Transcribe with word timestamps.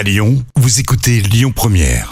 À 0.00 0.02
Lyon, 0.02 0.42
vous 0.56 0.80
écoutez 0.80 1.20
Lyon 1.20 1.52
Première. 1.54 2.10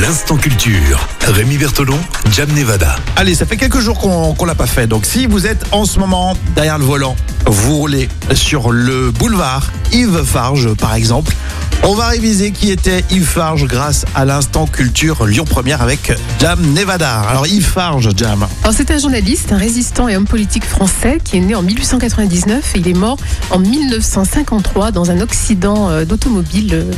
L'instant 0.00 0.38
culture. 0.38 1.06
Rémi 1.26 1.58
Bertolon, 1.58 1.98
Jam 2.32 2.48
Nevada. 2.54 2.96
Allez, 3.16 3.34
ça 3.34 3.44
fait 3.44 3.58
quelques 3.58 3.80
jours 3.80 3.98
qu'on 3.98 4.32
qu'on 4.32 4.46
l'a 4.46 4.54
pas 4.54 4.66
fait. 4.66 4.86
Donc, 4.86 5.04
si 5.04 5.26
vous 5.26 5.46
êtes 5.46 5.62
en 5.72 5.84
ce 5.84 5.98
moment 5.98 6.34
derrière 6.54 6.78
le 6.78 6.86
volant, 6.86 7.16
vous 7.44 7.76
roulez 7.76 8.08
sur 8.32 8.70
le 8.70 9.10
boulevard 9.10 9.70
Yves 9.92 10.24
Farge, 10.24 10.72
par 10.74 10.94
exemple. 10.94 11.34
On 11.84 11.94
va 11.94 12.08
réviser 12.08 12.50
qui 12.50 12.70
était 12.70 13.04
Yves 13.10 13.24
Farge 13.24 13.66
grâce 13.66 14.04
à 14.14 14.24
l'instant 14.24 14.66
culture 14.66 15.26
Lyon 15.26 15.44
Première 15.44 15.80
avec 15.80 16.12
Jam 16.38 16.60
Nevada. 16.74 17.20
Alors, 17.20 17.46
Yves 17.46 17.64
Farge, 17.64 18.10
Jam. 18.16 18.46
Alors 18.62 18.74
c'est 18.74 18.90
un 18.90 18.98
journaliste, 18.98 19.52
un 19.52 19.56
résistant 19.56 20.08
et 20.08 20.16
homme 20.16 20.26
politique 20.26 20.64
français 20.64 21.18
qui 21.22 21.36
est 21.36 21.40
né 21.40 21.54
en 21.54 21.62
1899 21.62 22.74
et 22.74 22.78
il 22.78 22.88
est 22.88 22.94
mort 22.94 23.16
en 23.50 23.58
1953 23.58 24.90
dans 24.90 25.10
un 25.10 25.20
accident 25.20 25.88
euh, 25.88 26.04
d'automobile 26.04 26.74
euh, 26.74 26.90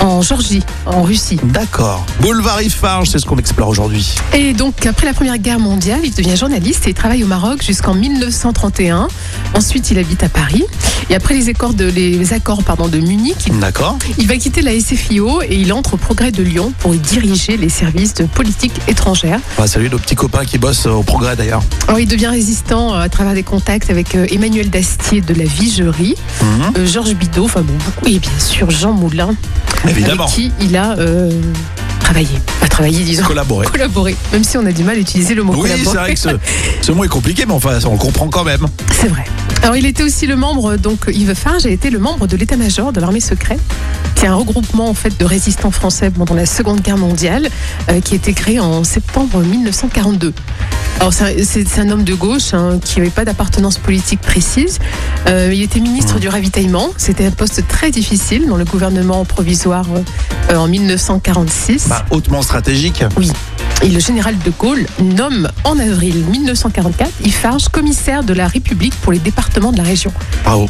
en 0.00 0.22
Géorgie, 0.22 0.62
en 0.86 1.02
Russie. 1.02 1.38
D'accord. 1.42 2.04
Boulevard 2.20 2.62
Yves 2.62 2.74
Farge, 2.74 3.08
c'est 3.10 3.18
ce 3.18 3.26
qu'on 3.26 3.38
explore 3.38 3.68
aujourd'hui. 3.68 4.14
Et 4.34 4.52
donc 4.52 4.86
après 4.86 5.06
la 5.06 5.12
Première 5.14 5.38
Guerre 5.38 5.58
mondiale, 5.58 6.00
il 6.04 6.14
devient 6.14 6.36
journaliste 6.36 6.86
et 6.86 6.90
il 6.90 6.94
travaille 6.94 7.24
au 7.24 7.26
Maroc 7.26 7.62
jusqu'en 7.62 7.94
1931. 7.94 9.08
Ensuite, 9.54 9.90
il 9.90 9.98
habite 9.98 10.22
à 10.22 10.28
Paris. 10.28 10.64
Et 11.10 11.14
après 11.14 11.34
les 11.34 11.48
accords 11.48 11.74
de, 11.74 11.84
les 11.86 12.32
accords, 12.32 12.62
pardon, 12.62 12.88
de 12.88 12.98
Munich, 12.98 13.36
il, 13.46 13.58
D'accord. 13.58 13.98
il 14.18 14.26
va 14.26 14.36
quitter 14.36 14.62
la 14.62 14.78
SFIO 14.78 15.42
et 15.42 15.56
il 15.56 15.72
entre 15.72 15.94
au 15.94 15.96
Progrès 15.96 16.30
de 16.32 16.42
Lyon 16.42 16.72
pour 16.78 16.94
y 16.94 16.98
diriger 16.98 17.56
les 17.56 17.68
services 17.68 18.14
de 18.14 18.24
politique 18.24 18.72
étrangère. 18.88 19.40
Ah, 19.58 19.66
salut 19.66 19.88
nos 19.88 19.98
petits 19.98 20.14
copains 20.16 20.44
qui 20.44 20.58
bossent 20.58 20.86
au 20.86 21.02
progrès 21.02 21.36
d'ailleurs. 21.36 21.62
Alors, 21.88 22.00
il 22.00 22.08
devient 22.08 22.26
résistant 22.28 22.94
euh, 22.94 23.00
à 23.00 23.08
travers 23.08 23.34
des 23.34 23.42
contacts 23.42 23.90
avec 23.90 24.14
euh, 24.14 24.26
Emmanuel 24.30 24.68
Dastier 24.70 25.20
de 25.20 25.34
la 25.34 25.44
Vigerie, 25.44 26.14
Mhm. 26.42 26.72
euh, 26.78 26.86
Georges 26.86 27.14
Bidault, 27.14 27.44
enfin 27.44 27.62
bon, 27.62 27.74
beaucoup, 27.84 28.06
et 28.06 28.18
bien 28.18 28.38
sûr 28.38 28.70
Jean 28.70 28.92
Moulin, 28.92 29.34
Évidemment. 29.88 30.24
avec 30.24 30.34
qui 30.34 30.52
il 30.60 30.76
a 30.76 30.96
euh, 30.98 31.30
travaillé. 32.00 32.28
Pas 32.60 32.68
travaillé, 32.68 33.04
disons. 33.04 33.24
Collaborer. 33.24 33.66
Collaboré, 33.66 34.16
même 34.32 34.44
si 34.44 34.56
on 34.58 34.66
a 34.66 34.72
du 34.72 34.84
mal 34.84 34.96
à 34.96 34.98
utiliser 35.00 35.34
le 35.34 35.42
mot 35.42 35.54
Oui, 35.56 35.68
c'est 35.70 35.78
collaborer. 35.84 35.98
vrai 35.98 36.14
que 36.14 36.20
ce, 36.20 36.28
ce 36.82 36.92
mot 36.92 37.04
est 37.04 37.08
compliqué, 37.08 37.44
mais 37.46 37.52
enfin, 37.54 37.78
on 37.86 37.92
le 37.92 37.98
comprend 37.98 38.28
quand 38.28 38.44
même. 38.44 38.66
C'est 38.92 39.08
vrai. 39.08 39.24
Alors, 39.62 39.76
il 39.76 39.86
était 39.86 40.02
aussi 40.02 40.26
le 40.26 40.36
membre, 40.36 40.76
donc 40.76 41.06
Yves 41.08 41.34
Farge 41.34 41.66
a 41.66 41.70
été 41.70 41.90
le 41.90 41.98
membre 41.98 42.26
de 42.26 42.36
l'état-major 42.36 42.92
de 42.92 43.00
l'armée 43.00 43.20
secrète, 43.20 43.60
qui 44.14 44.24
est 44.24 44.28
un 44.28 44.34
regroupement 44.34 44.88
en 44.88 44.94
fait 44.94 45.18
de 45.18 45.24
résistants 45.24 45.70
français 45.72 46.10
pendant 46.10 46.34
la 46.34 46.46
Seconde 46.46 46.80
Guerre 46.82 46.98
mondiale, 46.98 47.48
euh, 47.90 48.00
qui 48.00 48.12
a 48.14 48.16
été 48.16 48.32
créé 48.32 48.60
en 48.60 48.84
septembre 48.84 49.40
1942. 49.42 50.32
Alors, 51.00 51.12
c'est 51.12 51.78
un- 51.78 51.90
homme 51.90 52.04
de 52.04 52.14
gauche 52.14 52.52
hein, 52.54 52.78
qui 52.82 52.98
n'avait 52.98 53.10
pas 53.10 53.24
d'appartenance 53.24 53.78
politique 53.78 54.20
précise. 54.20 54.78
Euh, 55.28 55.50
il 55.52 55.62
était 55.62 55.78
ministre 55.80 56.18
du 56.18 56.28
ravitaillement. 56.28 56.88
C'était 56.96 57.26
un 57.26 57.30
poste 57.30 57.66
très 57.68 57.90
difficile 57.90 58.46
dans 58.48 58.56
le 58.56 58.64
gouvernement 58.64 59.24
provisoire 59.24 59.84
euh, 60.50 60.56
en 60.56 60.66
1946. 60.68 61.88
Bah, 61.88 62.04
hautement 62.10 62.42
stratégique. 62.42 63.04
Oui. 63.16 63.30
Et 63.82 63.88
le 63.90 64.00
général 64.00 64.36
de 64.38 64.50
Gaulle 64.58 64.86
nomme 65.02 65.48
en 65.64 65.78
avril 65.78 66.24
1944 66.30 67.10
Yves 67.24 67.34
Farge 67.34 67.68
commissaire 67.68 68.24
de 68.24 68.32
la 68.32 68.46
République 68.48 68.94
pour 69.02 69.12
les 69.12 69.18
départements 69.18 69.70
de 69.70 69.76
la 69.76 69.82
région. 69.84 70.12
Bravo. 70.44 70.68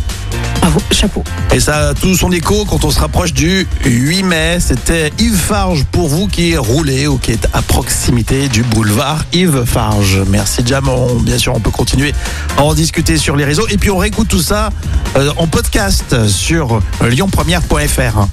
Bravo, 0.66 0.80
chapeau. 0.90 1.22
Et 1.54 1.60
ça 1.60 1.90
a 1.90 1.94
tout 1.94 2.16
son 2.16 2.32
écho 2.32 2.64
quand 2.64 2.84
on 2.84 2.90
se 2.90 2.98
rapproche 2.98 3.32
du 3.32 3.68
8 3.84 4.24
mai. 4.24 4.58
C'était 4.58 5.12
Yves 5.16 5.36
Farge 5.36 5.84
pour 5.92 6.08
vous 6.08 6.26
qui 6.26 6.56
roulez 6.56 7.06
ou 7.06 7.18
qui 7.18 7.30
est 7.30 7.46
à 7.52 7.62
proximité 7.62 8.48
du 8.48 8.64
boulevard 8.64 9.24
Yves 9.32 9.64
Farge. 9.64 10.18
Merci 10.26 10.62
Jam. 10.66 10.88
On- 10.88 11.20
bien 11.20 11.38
sûr, 11.38 11.54
on 11.54 11.60
peut 11.60 11.70
continuer 11.70 12.12
à 12.56 12.64
en 12.64 12.74
discuter 12.74 13.16
sur 13.16 13.36
les 13.36 13.44
réseaux. 13.44 13.68
Et 13.68 13.78
puis 13.78 13.90
on 13.90 13.98
réécoute 13.98 14.26
tout 14.26 14.42
ça 14.42 14.70
euh, 15.16 15.30
en 15.36 15.46
podcast 15.46 16.26
sur 16.26 16.80
lyonpremière.fr. 17.00 18.26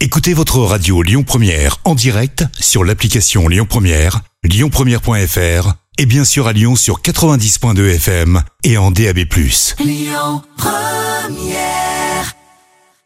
Écoutez 0.00 0.34
votre 0.34 0.58
radio 0.58 1.00
Lyon 1.00 1.22
Première 1.22 1.76
en 1.84 1.94
direct 1.94 2.44
sur 2.58 2.82
l'application 2.82 3.46
Lyon 3.46 3.66
Première, 3.70 4.22
lyonpremière.fr 4.42 5.74
et 5.96 6.06
bien 6.06 6.24
sûr 6.24 6.48
à 6.48 6.52
Lyon 6.52 6.74
sur 6.74 7.02
90.2 7.02 7.94
FM 7.94 8.42
et 8.64 8.78
en 8.78 8.90
DAB+. 8.90 9.20
Yeah. 11.32 11.89